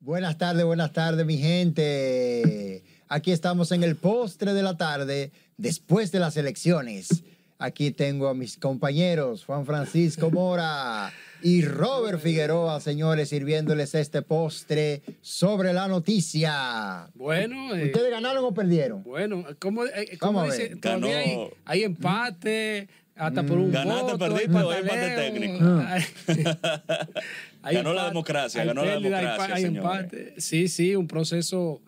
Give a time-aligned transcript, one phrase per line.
[0.00, 2.84] Buenas tardes, buenas tardes, mi gente.
[3.08, 7.24] Aquí estamos en el postre de la tarde, después de las elecciones.
[7.58, 15.02] Aquí tengo a mis compañeros, Juan Francisco Mora y Robert Figueroa, señores, sirviéndoles este postre
[15.20, 17.08] sobre la noticia.
[17.14, 19.02] Bueno, eh, ¿Ustedes ganaron o perdieron?
[19.02, 20.68] bueno, ¿cómo, eh, cómo dice?
[20.68, 20.80] ver.
[20.80, 21.50] Todavía hay, Ganó.
[21.64, 25.82] hay empate, hasta por un Ganaste, voto, perdiste, hay o empate técnico.
[27.74, 30.34] Ganó la democracia, ganó la democracia, hay empate.
[30.40, 31.82] Sí, sí, un proceso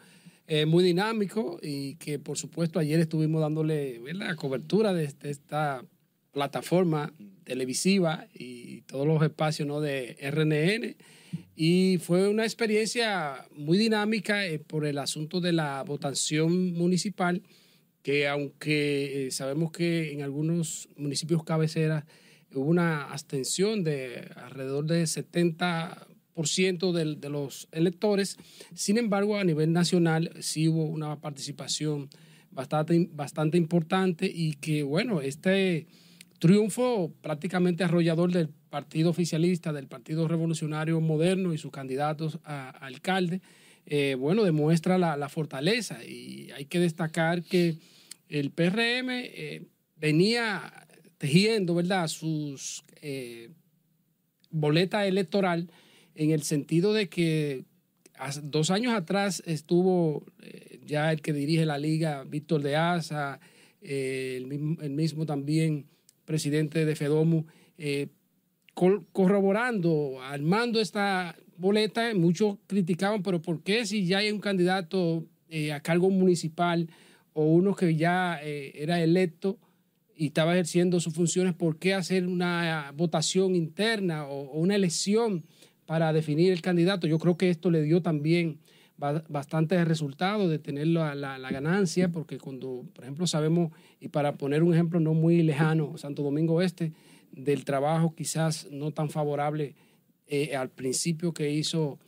[0.46, 4.34] eh, muy dinámico y que por supuesto ayer estuvimos dándole ¿verdad?
[4.36, 5.84] cobertura de, de esta
[6.32, 7.12] plataforma
[7.44, 9.80] televisiva y todos los espacios ¿no?
[9.80, 10.96] de RNN.
[11.56, 17.42] Y fue una experiencia muy dinámica eh, por el asunto de la votación municipal,
[18.02, 22.04] que aunque eh, sabemos que en algunos municipios cabeceras
[22.54, 28.36] hubo una abstención de alrededor de 70% del- de los electores,
[28.74, 32.08] sin embargo a nivel nacional sí hubo una participación
[32.50, 35.86] bastante, bastante importante y que bueno, este
[36.38, 42.86] triunfo prácticamente arrollador del partido oficialista, del Partido Revolucionario Moderno y sus candidatos a, a
[42.86, 43.42] alcalde,
[43.86, 46.02] eh, bueno, demuestra la, la fortaleza.
[46.04, 47.76] Y hay que destacar que
[48.28, 50.72] el PRM eh, venía
[51.20, 53.50] tejiendo, ¿verdad?, sus eh,
[54.50, 55.70] boleta electoral
[56.14, 57.66] en el sentido de que
[58.42, 63.38] dos años atrás estuvo eh, ya el que dirige la liga, Víctor de Asa,
[63.82, 65.84] eh, el, mismo, el mismo también
[66.24, 67.44] presidente de FEDOMU,
[67.76, 68.08] eh,
[69.12, 72.14] corroborando, armando esta boleta.
[72.14, 75.26] Muchos criticaban, pero ¿por qué si ya hay un candidato
[75.74, 76.88] a cargo municipal
[77.34, 79.58] o uno que ya era electo
[80.20, 85.44] y estaba ejerciendo sus funciones, ¿por qué hacer una votación interna o, o una elección
[85.86, 87.06] para definir el candidato?
[87.06, 88.58] Yo creo que esto le dio también
[88.98, 94.08] ba- bastante resultado de tener la, la- la ganancia, porque cuando, por ejemplo, sabemos, y
[94.08, 96.92] para poner un ejemplo no muy lejano, Santo Domingo Este,
[97.32, 99.74] del trabajo quizás no tan favorable
[100.26, 101.98] eh, al principio que hizo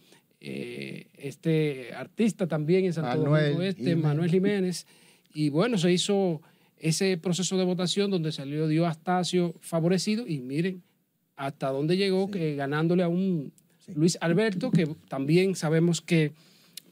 [0.41, 4.05] eh, este artista también en Santo Manuel Domingo Este, Jiménez.
[4.05, 4.87] Manuel Jiménez,
[5.33, 6.43] y bueno, se hizo
[6.83, 10.83] ese proceso de votación donde salió Dio Astacio favorecido y miren
[11.37, 13.53] hasta dónde llegó que ganándole a un
[13.85, 13.93] Sí.
[13.97, 16.33] Luis Alberto que también sabemos que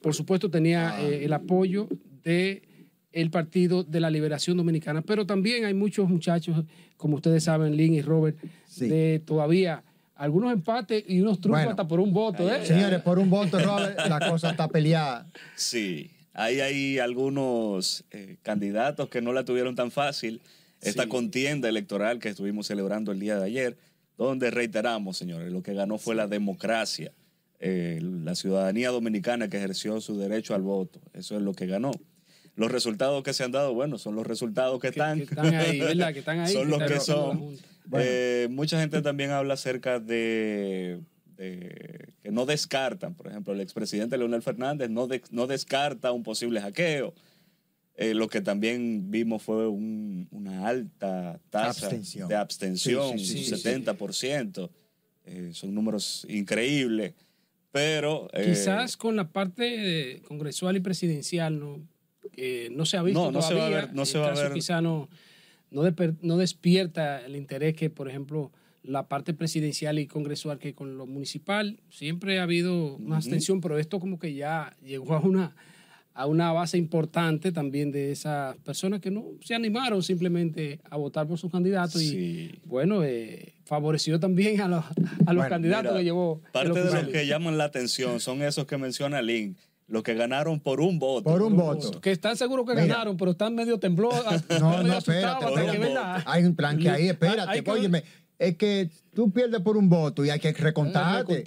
[0.02, 1.02] por supuesto tenía Ah.
[1.02, 1.88] eh, el apoyo
[2.24, 2.62] de
[3.12, 6.64] el Partido de la Liberación Dominicana, pero también hay muchos muchachos,
[6.96, 8.36] como ustedes saben, Lynn y Robert,
[8.66, 8.88] Sí.
[8.88, 9.82] de todavía
[10.16, 11.70] algunos empates y unos trucos Bueno.
[11.70, 12.64] hasta por un voto, ¿eh?
[12.66, 15.26] Señores, por un voto, Robert, la cosa está peleada.
[15.56, 20.40] Sí, ahí hay algunos eh, candidatos que no la tuvieron tan fácil.
[20.80, 21.08] Esta Sí.
[21.08, 23.76] contienda electoral que estuvimos celebrando el día de ayer,
[24.16, 27.12] donde reiteramos, señores, lo que ganó fue la democracia,
[27.58, 31.00] eh, la ciudadanía dominicana que ejerció su derecho al voto.
[31.12, 31.90] Eso es lo que ganó.
[32.56, 35.18] Los resultados que se han dado, bueno, son los resultados que, están.
[35.18, 36.12] que están ahí, ¿verdad?
[36.12, 37.56] Que están ahí, son los que son.
[37.86, 38.06] Bueno.
[38.08, 41.00] Eh, mucha gente también habla acerca de,
[41.40, 46.22] de que no descartan, por ejemplo, el expresidente Leonel Fernández no, de- no descarta un
[46.22, 47.14] posible hackeo.
[47.96, 52.28] Eh, lo que también vimos fue un- una alta tasa Abstención.
[52.28, 53.62] de abstención, Sí, sí, sí, un sí.
[53.62, 54.70] 70%.
[55.24, 57.14] Eh, son números increíbles.
[57.72, 58.28] Pero.
[58.32, 61.80] eh, Quizás con la parte eh, congresual y presidencial no,
[62.70, 64.30] no se ha visto No, no se va a ver- no El se va a
[64.30, 64.52] caso ver.
[64.52, 65.08] Quizá no,
[65.70, 68.50] no, desper- no despierta el interés que, por ejemplo,
[68.82, 73.78] la parte presidencial y congresual que con lo municipal siempre ha habido una abstención, pero
[73.78, 75.54] esto como que ya llegó a una
[76.12, 81.26] a una base importante también de esas personas que no se animaron simplemente a votar
[81.26, 85.98] por sus candidatos y bueno, eh, favoreció también a los, a los Bueno, candidatos Mira,
[85.98, 86.42] que llevó.
[86.52, 90.58] Parte de los que llaman la atención son esos que menciona Lynn, los que ganaron
[90.60, 91.30] por un voto.
[91.30, 92.00] Por un voto.
[92.00, 92.86] Que están seguros que Mira.
[92.86, 94.12] ganaron, pero están medio temblor.
[94.60, 95.46] No, no, espérate.
[96.26, 97.50] Hay un plan que ahí, espérate.
[97.50, 98.02] hay que- óyeme,
[98.40, 101.44] es que tú pierdes por un voto y hay que El recontarte.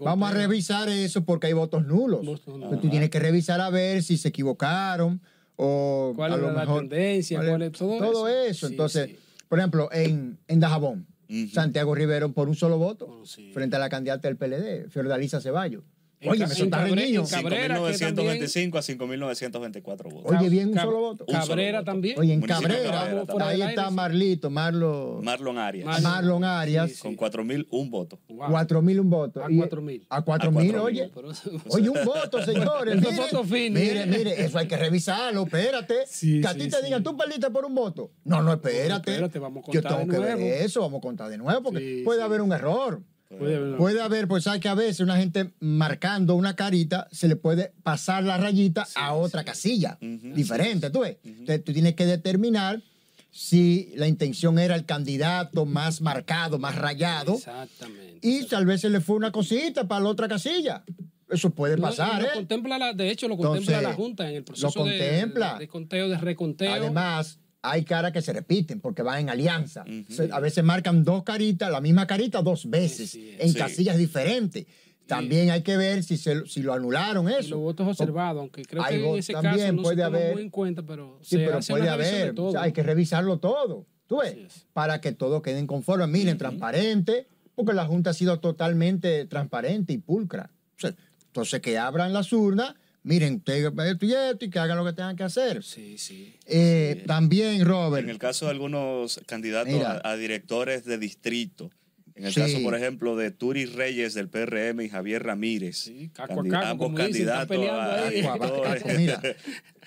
[0.00, 2.24] Vamos a revisar eso porque hay votos nulos.
[2.24, 2.62] Votos nulos.
[2.64, 5.20] Entonces, tú tienes que revisar a ver si se equivocaron
[5.56, 7.38] o ¿Cuál a es lo la mejor- tendencia?
[7.38, 8.48] cuál es- cuál es- todo eso.
[8.48, 8.66] eso.
[8.68, 9.16] Sí, Entonces, sí.
[9.48, 11.06] por ejemplo, en, en Dajabón.
[11.52, 13.52] Santiago Rivero por un solo voto sí.
[13.54, 15.84] frente a la candidata del PLD, Fiordalisa Ceballos.
[16.22, 17.22] Oye, reñido.
[17.22, 20.32] en Cabrera, que 5.925 a 5.924 votos.
[20.38, 21.24] Oye, bien un Cab- solo voto.
[21.26, 21.90] Cabrera voto.
[21.90, 22.18] también.
[22.18, 26.94] Oye, en Municipio de Cabrera, ahí está Marlito, Marlo, Marlon Arias, Mar- Marlon Arias, Sí,
[26.96, 27.02] sí.
[27.02, 28.18] con 4.001 votos.
[28.28, 28.50] Wow.
[28.50, 29.42] cuatro mil un voto.
[29.44, 30.06] A Y- cuatro mil.
[30.10, 31.10] A cuatro mil, oye.
[31.14, 31.30] Pero-
[31.68, 32.96] Oye, un voto, señores.
[32.96, 36.06] Mire, votos mire, mire, eso hay que revisarlo, espérate.
[36.06, 36.84] Sí, que a sí, ti te sí.
[36.84, 38.10] digan, tú perdiste por un voto.
[38.24, 39.10] No, no, espérate.
[39.12, 41.62] espérate, vamos a Yo contar tengo de que ver eso, vamos a contar de nuevo,
[41.62, 43.02] porque puede haber un error.
[43.38, 47.28] Puede haber- Puede haber, pues sabes que a veces una gente marcando una carita se
[47.28, 51.18] le puede pasar la rayita a otra casilla diferente, tú ves.
[51.24, 52.82] Entonces tú tienes que determinar
[53.30, 58.18] si la intención era el candidato más marcado, más rayado, Exactamente.
[58.20, 60.82] y tal vez se le fue una cosita para la otra casilla.
[61.28, 62.30] Eso puede pasar, lo ¿eh?
[62.34, 65.52] contempla la- de hecho, lo contempla Entonces, la Junta en el proceso lo de- contempla.
[65.54, 66.72] De, de conteo, de reconteo.
[66.72, 69.84] Además, hay caras que se repiten porque van en alianza.
[70.32, 73.58] A veces marcan dos caritas, la misma carita dos veces, Sí, sí, en sí.
[73.58, 74.66] casillas diferentes.
[75.06, 77.50] También hay que ver si, se, si lo anularon y eso.
[77.50, 80.16] los votos observados, aunque creo Hay que en ese también, caso no puede se toma
[80.18, 82.34] haber- muy en cuenta, pero Sí, se pero hace puede una revisión de haber.
[82.36, 82.46] todo.
[82.46, 83.86] o sea, hay que revisarlo todo.
[84.06, 84.66] ¿Tú ves?
[84.72, 86.06] Para que todo queden conforme.
[86.06, 87.26] Miren, transparente,
[87.56, 90.50] porque la Junta ha sido totalmente transparente y pulcra.
[90.76, 90.94] O sea,
[91.26, 94.92] entonces, que abran las urnas, miren, usted esto y esto, y que hagan lo que
[94.92, 95.62] tengan que hacer.
[95.62, 96.34] Sí, sí.
[96.46, 98.04] Eh, También, Robert.
[98.04, 100.00] En el caso de algunos candidatos Mira.
[100.04, 101.70] a, a directores de distrito,
[102.14, 102.40] en el Sí.
[102.40, 106.88] caso, por ejemplo, de Turi Reyes del PRM y Javier Ramírez, Sí, caco caco, ambos
[106.90, 109.22] dicen, candidatos a, a directores, mira.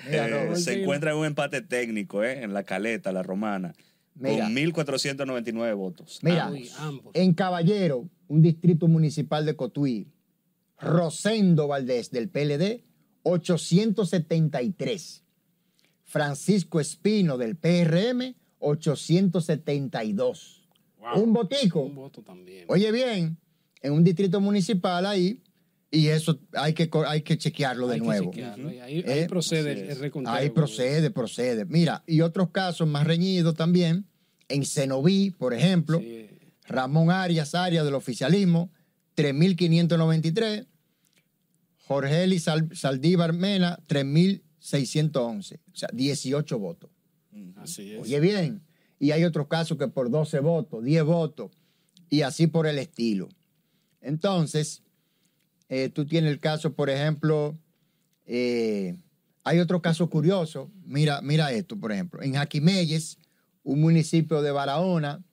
[0.09, 3.75] Mira, eh, se encuentra en un empate técnico eh, en la caleta, la romana,
[4.15, 4.45] Mira.
[4.45, 6.19] con 1.499 votos.
[6.23, 7.11] Mira, ambos.
[7.13, 10.07] en Caballero, un distrito municipal de Cotuí,
[10.79, 12.83] Rosendo Valdés del PLD,
[13.23, 15.23] 873.
[16.03, 20.61] Francisco Espino del PRM, 872.
[20.99, 21.23] Wow.
[21.23, 21.81] Un botico.
[21.81, 22.65] Un voto también.
[22.67, 23.37] Oye bien,
[23.81, 25.41] en un distrito municipal ahí,
[25.91, 28.31] y eso hay que, hay que chequearlo de Hay que nuevo.
[28.31, 30.33] chequearlo, y Ahí, Eh, procede el, reconteo.
[30.33, 31.65] Ahí procede, procede.
[31.65, 34.05] Mira, y otros casos más reñidos también,
[34.49, 36.27] en Cenoví, por ejemplo, Sí.
[36.65, 38.71] Ramón Arias, Arias del oficialismo,
[39.15, 40.65] 3.593.
[41.93, 45.59] Jorge Eli Sal- Saldívar Mena, 3.611.
[45.71, 46.89] O sea, 18 votos.
[47.57, 48.01] Así es.
[48.01, 48.61] Oye bien,
[48.99, 51.51] y hay otros casos que por 12 votos, 10 votos,
[52.09, 53.29] y así por el estilo.
[54.01, 54.83] Entonces,
[55.69, 57.57] eh, tú tienes el caso, por ejemplo,
[58.25, 58.95] eh,
[59.43, 63.17] hay otro caso curioso, mira, mira esto, por ejemplo, en Jaquimelles,
[63.63, 65.23] un municipio de Barahona,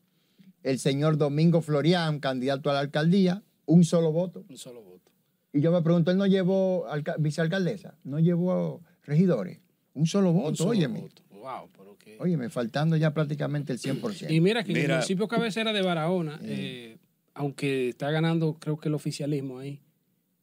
[0.62, 4.44] el señor Domingo Florián, candidato a la alcaldía, un solo voto.
[4.48, 5.09] Un solo voto.
[5.52, 9.58] Y yo me pregunto, él no llevó alca- vicealcaldesa, no llevó regidores,
[9.94, 11.00] un solo voto, Un solo óyeme.
[11.00, 11.22] voto.
[11.30, 14.30] Wow, pero Óyeme, faltando ya prácticamente el 100%.
[14.30, 16.98] Y mira que en el municipio cabecera de Barahona, eh,
[17.34, 19.80] aunque está ganando creo que el oficialismo ahí,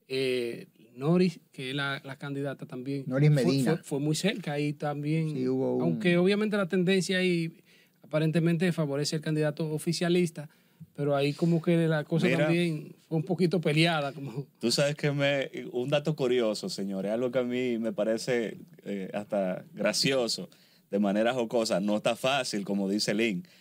[0.08, 3.04] eh, Noris, que es la, la candidata también.
[3.06, 3.76] Noris fue- Medina.
[3.76, 5.30] Fue, fue muy cerca ahí también.
[5.30, 7.54] Sí, hubo un- Aunque obviamente la tendencia ahí
[8.02, 10.50] aparentemente favorece al candidato oficialista,
[10.96, 12.46] pero ahí como que la cosa Mira.
[12.46, 14.12] también fue un poquito peleada.
[14.14, 18.58] Como, Tú sabes que me, un dato curioso, señores, algo que a mí me parece
[18.84, 20.50] eh, hasta gracioso,
[20.90, 23.14] de manera jocosa, no está fácil, como dice.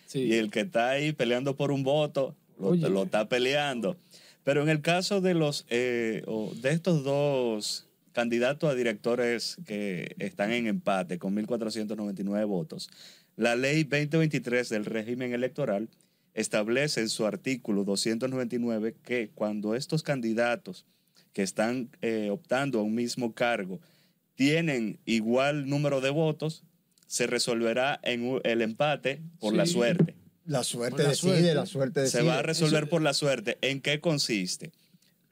[0.07, 0.21] Sí.
[0.21, 3.97] Y el que está ahí peleando por un voto, lo, está peleando.
[4.43, 6.23] Pero en el caso de los eh,
[6.63, 12.89] de estos dos candidatos a directores que están en empate con 1.499 votos,
[13.37, 15.91] la ley 2023 del régimen electoral
[16.37, 20.85] establece en su artículo 299 que cuando estos candidatos
[21.33, 23.81] que están eh, optando a un mismo cargo
[24.37, 26.63] tienen igual número de votos,
[27.07, 30.15] se resolverá en el empate por la suerte.
[30.45, 31.55] La suerte la decide, suerte.
[31.55, 32.21] la suerte decide.
[32.21, 33.59] Se va a resolver Eso- por la suerte.
[33.63, 34.73] ¿En qué consiste?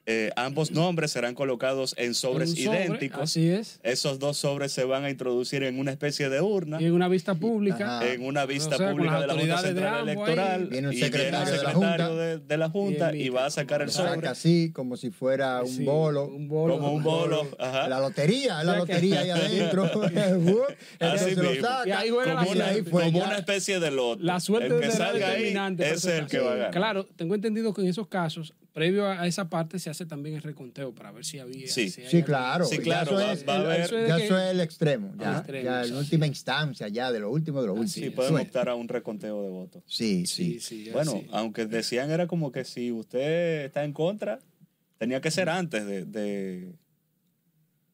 [0.07, 3.21] Eh, ambos nombres serán colocados en sobres sobre, idénticos.
[3.21, 3.79] Así es.
[3.81, 7.07] Esos dos sobres se van a introducir en una especie de urna, Y en una
[7.07, 7.97] vista pública.
[7.97, 8.07] Ajá.
[8.13, 10.01] en una vista O sea, con pública de la Junta de Central ahí.
[10.03, 10.67] Electoral.
[10.67, 12.23] Viene un y secretario viene de el la secretario Junta.
[12.23, 14.27] de, de la Junta y va a sacar el Lo saca sobre.
[14.27, 16.27] así, como si fuera un Sí, bolo.
[16.27, 16.75] un bolo.
[16.75, 17.47] Como un bolo.
[17.59, 17.87] Ajá.
[17.87, 19.85] La lotería, la O sea que- lotería ahí adentro.
[20.99, 21.87] Así se lo saca.
[21.87, 22.91] Y ahí juega la Como y una, ahí suerte.
[22.91, 23.25] fue como ya.
[23.25, 24.23] una especie de loto.
[24.23, 25.83] La suerte el que será salga ahí, determinante.
[25.83, 26.31] ese es el perfecto.
[26.31, 26.71] que va a ganar.
[26.71, 30.41] Claro, tengo entendido que en esos casos, previo a esa parte, se hace también el
[30.41, 31.65] reconteo para ver si había.
[31.69, 31.89] Sí.
[31.89, 32.65] si Sí, claro.
[32.65, 34.59] Sí, Ya claro, eso va- es- va el- Eso es Ya que- eso es el
[34.59, 35.13] extremo.
[35.17, 35.89] Ya, extremo, ya sí.
[35.91, 37.87] en última instancia, ya de lo último de lo último.
[38.05, 39.81] Sí, pueden optar a un reconteo de votos.
[39.87, 40.85] Sí, Sí, sí.
[40.85, 40.91] sí.
[40.91, 44.39] Bueno, aunque decían era como que si usted está en contra,
[44.97, 46.73] tenía que ser antes de, de,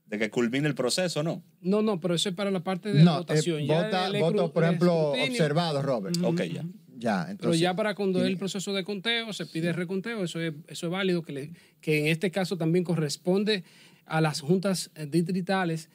[0.07, 1.43] de que culmine el proceso, ¿no?
[1.61, 3.65] No, no, pero eso es para la parte de No, eh, votación.
[3.65, 6.17] Ya vota, el voto, por ejemplo, escrutinio, observado, Robert.
[6.17, 6.27] Ujú.
[6.27, 6.65] Ok, ya.
[7.01, 10.39] Ya, Pero ya para cuando es el proceso de conteo, se pide el reconteo, eso
[10.39, 13.63] es, eso es válido, que, le- que en este caso también corresponde
[14.05, 15.89] a las juntas eh, distritales,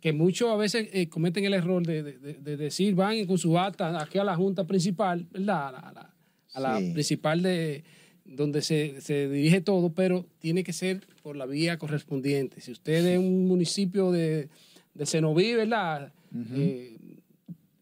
[0.00, 3.38] que muchos a veces eh, cometen el error de, de- de- de decir, van con
[3.38, 5.68] su acta aquí a la junta principal, ¿verdad?
[5.68, 6.14] A la, a la-
[6.54, 6.90] a la Sí.
[6.92, 7.84] principal de
[8.24, 12.60] donde se, se dirige todo, pero tiene que ser por la vía correspondiente.
[12.60, 14.48] Si usted es un municipio de,
[14.94, 16.12] de Cenoví, ¿verdad?
[16.54, 16.96] Eh,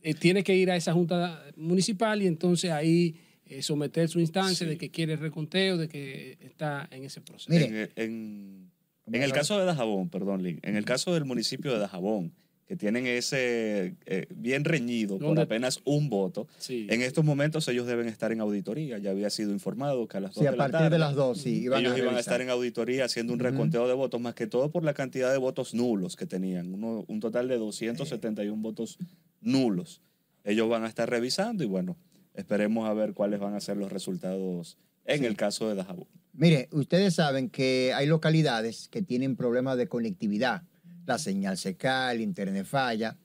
[0.02, 4.66] eh, tiene que ir a esa junta municipal y entonces ahí eh, someter su instancia
[4.66, 7.50] de que quiere reconteo, de que está en ese proceso.
[7.50, 7.90] Mire.
[7.96, 8.70] En, en-
[9.14, 12.34] en el caso de Dajabón, perdón, Lin, en el caso del municipio de Dajabón,
[12.66, 15.40] que tienen ese eh, bien reñido por ¿Dónde?
[15.40, 16.86] apenas un voto, Sí.
[16.90, 18.98] en estos momentos ellos deben estar en auditoría.
[18.98, 20.98] Ya había sido informado que a las dos Sí, a de la partir tarde de
[20.98, 21.62] las dos, sí.
[21.62, 24.46] Iban ellos a iban a estar en auditoría haciendo un reconteo de votos, más que
[24.46, 28.98] todo por la cantidad de votos nulos que tenían, uno- un total de 271 votos
[29.40, 30.00] nulos.
[30.44, 31.96] Ellos van a estar revisando y bueno,
[32.34, 35.26] esperemos a ver cuáles van a ser los resultados en Sí.
[35.26, 36.06] el caso de Dajabón.
[36.32, 40.62] Mire, ustedes saben que hay localidades que tienen problemas de conectividad.
[41.06, 43.16] La señal se cae, el internet falla.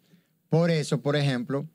[0.49, 1.67] Por eso, por ejemplo,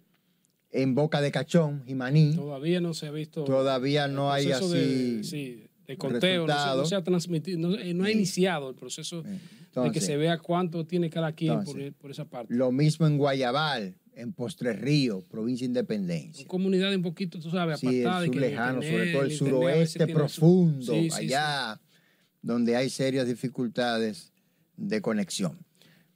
[0.70, 3.44] en Boca de Cachón, Jimaní, Todavía no se ha visto.
[3.44, 4.68] todavía no hay así.
[4.72, 6.88] De, sí, de conteo, no se, no resultados.
[6.88, 8.12] se ha transmitido, no, eh, no ha Sí.
[8.14, 12.24] iniciado el proceso de que se vea cuánto tiene cada quien por, entonces, por esa
[12.24, 12.52] parte.
[12.54, 16.46] Lo mismo en Guayabal, en Postre Río, provincia Independencia.
[16.46, 20.12] comunidades un poquito, tú sabes, Sí, el sur lejano, internet- sobre todo el, suroeste su-
[20.12, 21.16] profundo, Sí, sí, sí.
[21.26, 21.80] allá
[22.42, 24.32] donde hay serias dificultades
[24.76, 25.58] de conexión.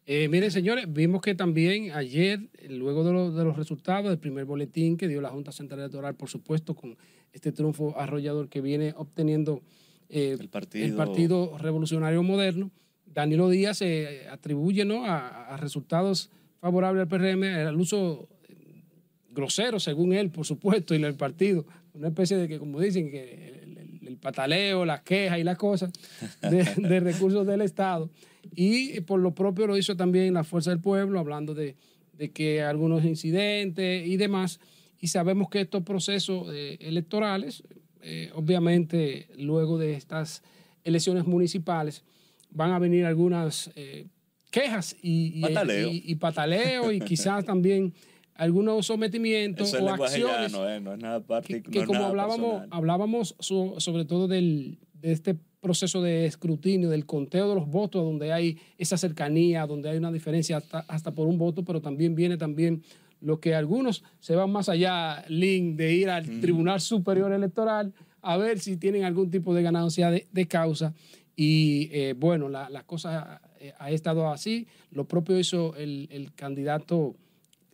[0.05, 4.45] Eh, miren, señores, vimos que también ayer, luego de, lo- de los resultados del primer
[4.47, 6.97] boletín que dio la Junta Central Electoral, por supuesto, con
[7.33, 9.63] este triunfo arrollador que viene obteniendo
[10.09, 12.71] eh, El partido- el Partido Revolucionario Moderno,
[13.07, 15.05] Danilo Díaz se atribuye ¿no?
[15.07, 16.31] a, a resultados
[16.67, 18.85] favorables al PRM, al uso eh,
[19.31, 23.49] grosero, según él, por supuesto, y el partido, una especie de que, como dicen, que
[23.65, 25.91] el, el- el pataleo, las quejas y las cosas
[26.43, 28.11] de, de recursos del Estado.
[28.55, 31.75] Y por lo propio lo hizo también la Fuerza del Pueblo, hablando de,
[32.13, 34.61] de que algunos incidentes y demás.
[35.01, 37.65] Y sabemos que estos procesos eh, electorales,
[38.03, 40.43] eh, obviamente luego de estas
[40.85, 42.05] elecciones municipales,
[42.51, 44.07] van a venir algunas eh,
[44.53, 45.89] quejas y, y- Pataleo.
[45.91, 47.93] y- y pataleo y quizás también
[48.35, 54.29] algunos sometimientos Eso o acciones no es nada que, como hablábamos, hablábamos so- sobre todo
[54.29, 59.67] del, de este proceso de escrutinio, del conteo de los votos, donde hay esa cercanía,
[59.67, 62.83] donde hay una diferencia hasta, hasta por un voto, pero también viene también
[63.21, 67.93] lo que algunos se van más allá, Link, de ir al Tribunal Superior Electoral
[68.23, 70.95] a ver si tienen algún tipo de ganancia de, de causa.
[71.37, 74.67] Y eh, bueno, la, la cosa eh, ha estado así.
[74.91, 77.15] Lo propio hizo el, el candidato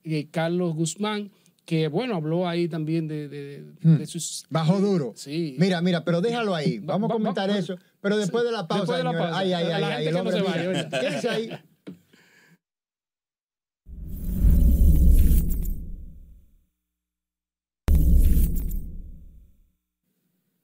[0.04, 1.30] eh, Carlos Guzmán,
[1.64, 4.46] que bueno, habló ahí también de, de- de sus...
[4.48, 5.12] Bajo duro.
[5.16, 5.56] Sí.
[5.58, 6.78] Mira, mira, pero déjalo ahí.
[6.78, 7.76] Va- Vamos a comentar va- eso.
[8.00, 9.38] Pero después de la pausa, Después de la pausa.
[9.38, 10.88] Ay, ay, ay, ay, no se vaya, oye.
[10.88, 11.50] Quédense ahí.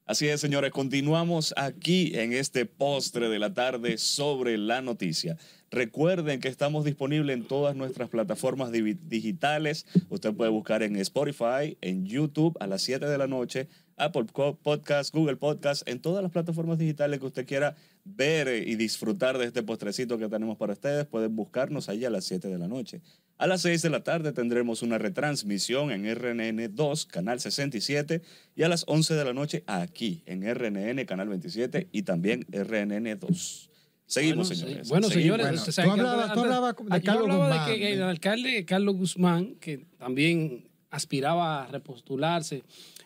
[0.06, 5.38] Así es, señores, continuamos aquí en este postre de la tarde sobre la noticia.
[5.70, 9.86] Recuerden que estamos disponibles en todas nuestras plataformas di- digitales.
[10.10, 14.24] Usted puede buscar en Spotify, en YouTube a las 7 de la noche, Apple
[14.62, 19.38] Podcast, Google Podcast, en todas las plataformas digitales que usted quiera ver eh, y disfrutar
[19.38, 21.06] de este postrecito que tenemos para ustedes.
[21.06, 23.00] Pueden buscarnos ahí a las 7 de la noche.
[23.38, 28.22] A las 6 de la tarde tendremos una retransmisión en RNN2, Canal 67,
[28.54, 33.68] y a las 11 de la noche aquí en RNN, Canal 27 y también RNN2.
[34.06, 34.86] Seguimos, Bueno, señores.
[34.86, 34.90] sí.
[34.90, 35.12] Bueno, Seguimos.
[35.24, 37.70] señores, Bueno, usted sabe tú que hablabas- tú hablabas de antes- yo Carlos hablaba Guzmán,
[37.70, 42.62] de que el alcalde Carlos Guzmán, que también aspiraba a repostularse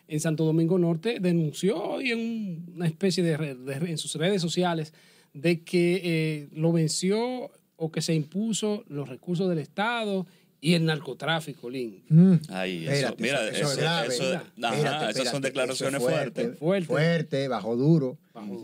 [0.09, 4.15] en Santo Domingo Norte, denunció hoy en un- una especie de, red- de- en sus
[4.15, 4.93] redes sociales
[5.33, 10.25] de que eh, lo venció o que se impuso los recursos del Estado
[10.61, 12.03] y el narcotráfico, Lin.
[12.09, 12.33] Mm.
[12.49, 14.07] Ahí, eso, Espérate, mira, eso- eso eso, es grave.
[14.13, 16.57] eso- Mira, ajá, Espérate, esas son declaraciones fuertes.
[16.59, 16.87] Fuerte.
[16.87, 18.17] Fuerte, bajo duro.
[18.33, 18.61] Bajo-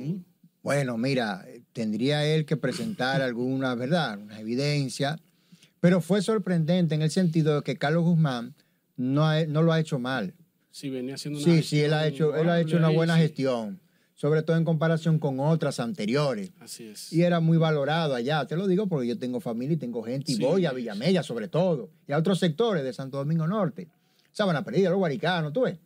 [0.63, 4.19] Bueno, mira, tendría él que presentar alguna, ¿verdad?
[4.19, 5.19] Una evidencia.
[5.79, 8.55] Pero fue sorprendente en el sentido de que Carlos Guzmán
[8.97, 10.33] no, ha- no lo ha hecho mal.
[10.75, 13.21] Sí, venía haciendo una Sí, sí, él ha hecho, él ha hecho una buena sí.
[13.21, 13.79] gestión,
[14.13, 16.51] sobre todo en comparación con otras anteriores.
[16.59, 17.13] Así es.
[17.13, 20.33] Y era muy valorado allá, te lo digo porque yo tengo familia y tengo gente
[20.33, 20.41] y Sí.
[20.43, 23.87] voy a Villamella sobre todo, y a otros sectores de Santo Domingo Norte.
[24.33, 25.77] Sabana Perdida, los Guaricanos, tú ves.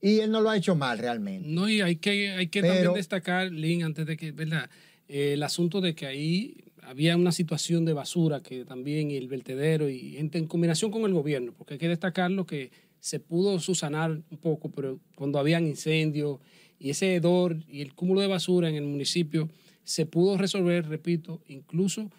[0.00, 1.48] Y él no lo ha hecho mal realmente.
[1.48, 4.68] No, y hay que, hay que Pero- también destacar, Lin, antes de que, ¿verdad?
[5.06, 9.88] Eh, el asunto de que ahí había una situación de basura que también el vertedero
[9.88, 12.72] y en, en combinación con el gobierno, porque hay que destacarlo que
[13.06, 16.40] se pudo susanar un poco, pero cuando habían incendios
[16.80, 19.48] y ese hedor y el cúmulo de basura en el municipio
[19.84, 22.10] se pudo resolver, repito, incluso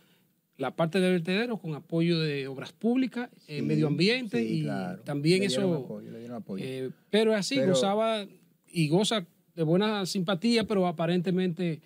[0.58, 5.02] la parte del vertedero con apoyo de obras públicas, eh, medio ambiente sí, y claro.
[5.02, 6.64] también Le dieron eso apoyo, le dieron apoyo.
[6.66, 8.26] eh, pero es así, Pero- gozaba
[8.72, 11.82] y goza de buena simpatía, pero aparentemente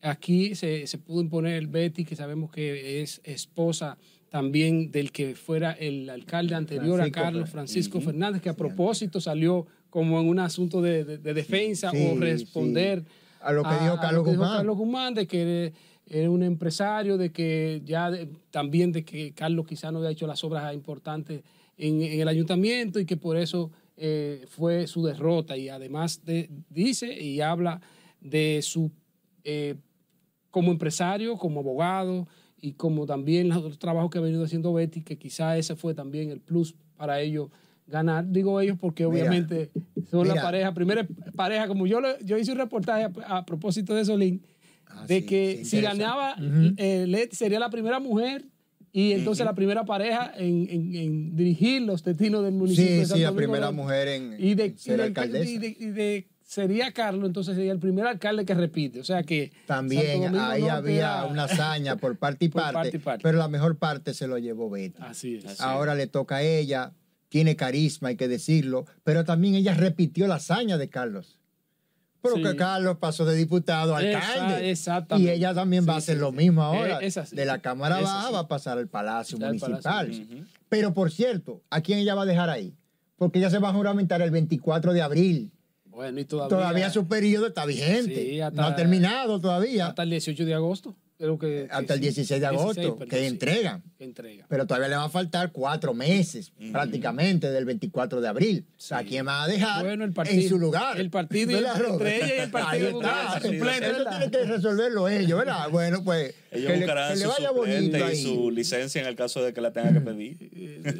[0.00, 3.98] aquí se, se pudo imponer Betty, que sabemos que es esposa
[4.30, 8.00] también del que fuera el alcalde anterior Francisco a Carlos, Francisco.
[8.00, 12.18] Fernández, que a propósito salió como en un asunto de, de- de defensa Sí, o
[12.18, 13.06] responder sí.
[13.40, 14.56] A lo que dijo Carlos lo que dijo Guzmán.
[14.58, 15.72] Carlos Guzmán, de que
[16.08, 20.26] era un empresario, de que ya de- también de que Carlos quizá no había hecho
[20.26, 21.42] las obras importantes
[21.78, 25.56] en, en el ayuntamiento y que por eso eh, fue su derrota.
[25.56, 27.80] Y además de- dice y habla
[28.20, 28.90] de su
[29.44, 29.76] eh,
[30.50, 32.26] como empresario, como abogado
[32.60, 35.94] y como también los otros trabajos que ha venido haciendo Betty, que quizá ese fue
[35.94, 37.50] también el plus para ellos
[37.86, 38.26] ganar.
[38.30, 39.70] Digo ellos porque Mira, obviamente
[40.10, 43.94] son la pareja, primera pareja, como yo, le- yo hice un reportaje a, a propósito
[43.94, 44.42] de Solín,
[44.88, 46.36] Ah, de sí, que si ganaba,
[46.76, 48.44] eh, Leti sería la primera mujer
[48.92, 52.86] y entonces la primera pareja en, en- en dirigir los destinos del municipio.
[52.92, 53.76] Sí, de sí, la Domingo primera Norte.
[53.76, 55.50] mujer en, Y de, en ser y de- alcaldesa.
[55.50, 59.00] y de- y de- sería Carlos, entonces sería el primer alcalde que repite.
[59.00, 59.52] O sea que.
[59.66, 63.22] También ahí había una hazaña por parte y Por parte, parte y parte.
[63.22, 64.96] pero la mejor parte se lo llevó Betty.
[65.02, 65.44] Así es.
[65.44, 66.92] Así Ahora le toca a ella,
[67.28, 71.38] tiene carisma, hay que decirlo, pero también ella repitió la hazaña de Carlos.
[72.22, 72.42] Pero Sí.
[72.42, 74.70] que Carlos pasó de diputado a alcalde.
[74.70, 75.30] exactamente.
[75.30, 76.36] Y ella también va a hacer sí, lo sí.
[76.36, 76.98] mismo Eh, ahora.
[77.00, 77.36] es así.
[77.36, 78.32] de la Cámara Es Baja así.
[78.32, 79.80] va a pasar al Palacio Al Municipal.
[79.82, 80.24] Palacio.
[80.68, 82.74] Pero por cierto, ¿a quién ella va a dejar ahí?
[83.16, 85.52] Porque ella se va a juramentar el 24 de abril.
[85.96, 86.56] Bueno, y todavía.
[86.58, 88.14] Todavía su periodo está vigente.
[88.14, 89.86] Sí, hasta- no ha terminado todavía.
[89.88, 90.94] Hasta el 18 de agosto.
[91.18, 93.82] Creo que, hasta el que 16 de 16, agosto, perdón, que sí, entregan.
[93.96, 94.44] que entrega.
[94.50, 98.66] Pero todavía le va a faltar cuatro meses, prácticamente, del 24 de abril.
[98.68, 99.06] O sea, Sí.
[99.06, 101.00] ¿quién va a dejar Bueno, el partido- en su lugar?
[101.00, 101.92] el partido y- ¿Verdad, Robert?
[102.02, 103.40] entre ella y el partido Ahí está.
[103.40, 105.70] su suplente, Eso tiene que resolverlo ellos, ¿verdad?
[105.70, 109.54] Bueno, pues Ellos que le, que vaya bonito y su licencia en el caso de
[109.54, 110.36] que la tenga que pedir.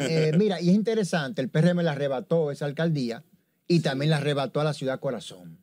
[0.01, 3.23] Eh, mira, y es interesante, el PRM le arrebató esa alcaldía
[3.69, 5.59] y también la arrebató a la ciudad corazón.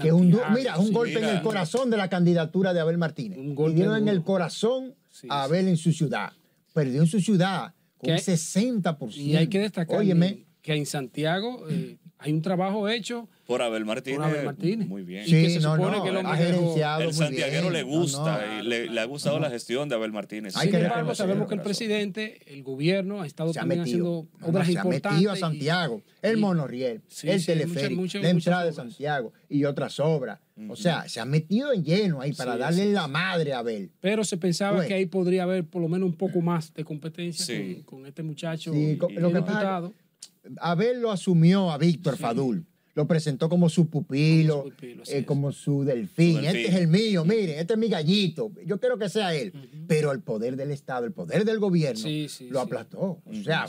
[0.00, 3.38] Que es un, mira, sí, golpe en el corazón de la candidatura de Abel Martínez.
[3.38, 5.44] Un y golpe dieron en el corazón Sí, a.
[5.44, 6.32] Abel en su ciudad.
[6.72, 9.16] Perdió en su ciudad con un 60%.
[9.16, 13.84] Y hay que destacar Óyeme, que en Santiago eh, hay un trabajo hecho Por Abel
[13.84, 14.18] Martínez.
[14.20, 14.86] Por Abel Martínez.
[14.88, 15.24] Muy bien.
[15.26, 17.14] Y que sí, se no, supone no, que el hombre ha dejó- gerenciado El muy
[17.14, 18.60] santiaguero le gusta no.
[18.60, 20.56] y le, le ha gustado la gestión de Abel Martínez.
[20.56, 23.80] Hay Sin que embargo, sabemos que el presidente, el gobierno, ha estado se ha también
[23.80, 23.96] metido.
[23.96, 25.12] haciendo No, no, obras se ha importantes.
[25.12, 28.72] metido a y- Santiago, el monorriel, Sí, el sí, teleférico, muchas- muchas- la entrada de.
[28.72, 30.38] Santiago y otras obras.
[30.68, 33.60] O sea, se ha metido en lleno ahí para Sí, darle sí, la madre a
[33.60, 33.90] Abel.
[34.02, 37.46] Pero se pensaba que ahí podría haber por lo menos un poco más de competencia
[37.46, 37.82] Sí.
[37.86, 39.40] con, con este muchacho Sí, y- lo que.
[40.60, 42.66] Abel lo asumió a Víctor Fadul.
[42.94, 45.24] Lo presentó como su pupilo, Como su pupilo, eh, es.
[45.26, 46.44] como su delfín.
[46.44, 48.50] Este es el mío, miren, este es mi gallito.
[48.66, 49.52] Yo quiero que sea él.
[49.86, 53.22] Pero el poder del Estado, el poder del gobierno, Sí, sí, lo aplastó.
[53.24, 53.66] O sea,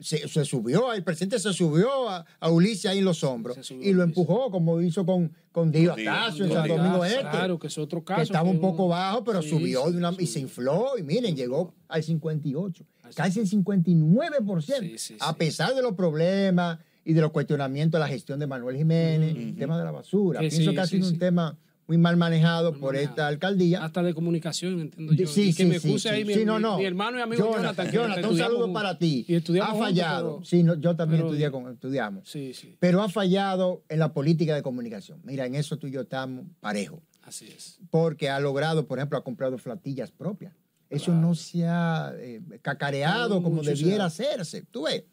[0.00, 3.92] se, se subió, el presidente se subió a, a Ulises ahí en los hombros y
[3.92, 6.68] lo empujó como hizo con, con Dio Astacio en San.
[6.68, 7.20] Domingo Este.
[7.20, 8.16] Claro, que es otro caso.
[8.18, 10.98] que estaba que un poco bajo, pero Sí, subió sí, y se infló.
[10.98, 16.78] Y miren, llegó al 58, Casi el 59%, Sí, sí, a pesar de los problemas
[17.04, 20.40] y de los cuestionamientos de la gestión de Manuel Jiménez, el tema de la basura.
[20.40, 23.10] Que Pienso que ha sido un tema muy mal manejado por manejado.
[23.10, 23.84] esta alcaldía.
[23.84, 25.26] Hasta de comunicación, entiendo yo.
[25.26, 26.14] sí, y que sí, me sí, puse sí.
[26.14, 26.78] ahí mi, Sí, no, mi- no.
[26.78, 27.62] mi hermano y amigo Jonathan.
[27.62, 28.82] Jonathan, que Jonathan, un saludo juntos.
[28.82, 29.26] para ti.
[29.28, 30.32] Y ha juntos, fallado.
[30.36, 32.26] pero- Sí, no, yo también pero- estudié con, estudiamos.
[32.26, 35.20] Sí, sí, Pero ha fallado en la política de comunicación.
[35.24, 37.00] Mira, en eso tú y yo estamos parejos.
[37.22, 37.78] así es.
[37.90, 40.54] porque ha logrado, por ejemplo, ha comprado flotillas propias.
[40.94, 44.62] Eso no se ha eh, cacareado No, como debiera ha- hacerse.
[44.70, 45.04] Tú ves.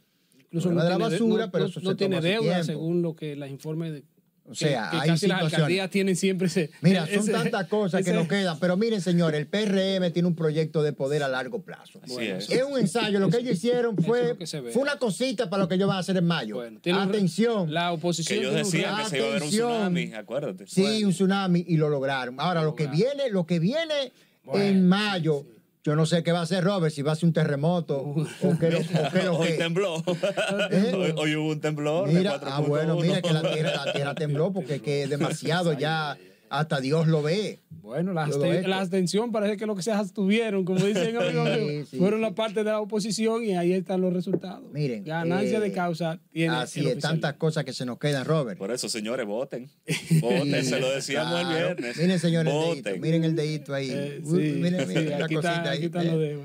[0.45, 2.63] Incluso Problema de la basura, no, pero no- eso se no tiene toma deuda, tiempo.
[2.65, 4.03] según lo que las informes de.
[4.43, 5.53] O sea, que, que hay casi las situaciones.
[5.53, 6.71] alcaldías tienen siempre ese.
[6.81, 8.59] Mira, son ese- tantas cosas que nos quedan.
[8.59, 12.01] Pero miren, señores, el PRM tiene un proyecto de poder a largo plazo.
[12.07, 12.49] Bueno, es.
[12.49, 13.19] Es un ensayo.
[13.19, 14.35] Lo que ellos hicieron fue,
[14.73, 16.55] fue una cosita para lo que ellos van a hacer en mayo.
[16.55, 17.71] Bueno, tiene un re- Atención.
[17.73, 18.39] La oposición.
[18.39, 19.71] Que ellos decían que se iba a ver un Atención.
[19.71, 20.67] tsunami, acuérdate.
[20.67, 22.35] Sí, un tsunami y lo lograron.
[22.39, 23.15] Ahora, lo que lograron.
[23.15, 24.11] viene, lo que viene
[24.43, 25.45] Bueno, en mayo,
[25.83, 28.21] yo no sé qué va a hacer Robert, si va a ser un terremoto o
[28.21, 28.69] o qué
[29.23, 29.97] lo Hoy tembló.
[30.71, 30.93] ¿Eh?
[30.95, 32.07] Hoy, hoy hubo un temblor.
[32.07, 33.01] de Mira, ah, bueno, 4.1.
[33.01, 36.17] mira que la tierra, la tierra tembló porque es que es demasiado ya,
[36.51, 37.59] hasta Dios lo ve.
[37.81, 41.49] Bueno, la, la abstención parece que lo que se abstuvieron, como dicen amigos
[41.89, 42.25] Sí, fueron sí.
[42.25, 44.63] la parte de la oposición y ahí están los resultados.
[44.71, 48.57] Miren, Ganancia eh, de causa tiene Así es, tantas cosas que se nos quedan, Robert.
[48.59, 49.69] Por eso, señores, voten.
[50.21, 51.97] Voten, se lo decíamos el viernes.
[51.97, 53.01] Miren, señores, el dedito, Voten.
[53.01, 53.89] miren el dedito ahí.
[53.91, 55.85] Eh, miren, sí, miren la aquí está- cosita ahí.
[55.85, 55.91] eh.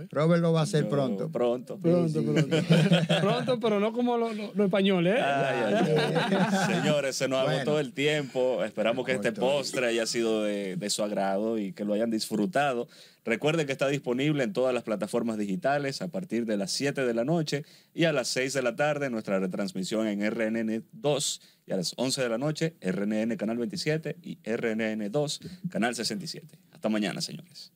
[0.02, 0.06] eh.
[0.10, 1.28] Robert lo va a hacer Yo- pronto.
[1.30, 1.78] Pronto.
[1.78, 2.32] Pronto, Sí, sí.
[2.32, 2.56] pronto.
[3.20, 5.16] pronto, pero no como los españoles.
[5.18, 5.22] ¿eh?
[5.22, 5.94] Ay, ay,
[6.30, 6.74] ay.
[6.82, 7.56] Señores, se nos Bueno.
[7.60, 8.64] agotó el tiempo.
[8.64, 12.88] Esperamos que este postre haya sido de, de su agrado y que lo hayan disfrutado.
[13.24, 17.14] Recuerden que está disponible en todas las plataformas digitales a partir de las 7 de
[17.14, 21.72] la noche y a las 6 de la tarde nuestra retransmisión en RNN 2 y
[21.72, 26.58] a las 11 de la noche RNN Canal 27 y RNN 2 Canal 67.
[26.72, 27.75] Hasta mañana, señores.